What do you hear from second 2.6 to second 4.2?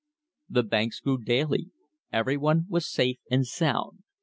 was safe and sound.